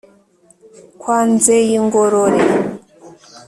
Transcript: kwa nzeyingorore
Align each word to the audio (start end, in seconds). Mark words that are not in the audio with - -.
kwa 0.99 1.19
nzeyingorore 1.33 2.41